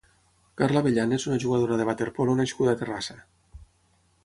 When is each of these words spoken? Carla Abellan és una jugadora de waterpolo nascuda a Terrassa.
Carla 0.61 0.81
Abellan 0.85 1.13
és 1.17 1.25
una 1.31 1.37
jugadora 1.43 1.77
de 1.81 1.87
waterpolo 1.91 2.37
nascuda 2.41 2.75
a 2.75 2.83
Terrassa. 2.83 3.21